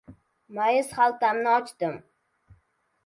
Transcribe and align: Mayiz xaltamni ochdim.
Mayiz 0.59 0.89
xaltamni 0.99 1.53
ochdim. 1.59 1.95